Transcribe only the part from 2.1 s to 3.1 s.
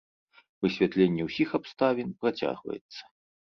працягваецца.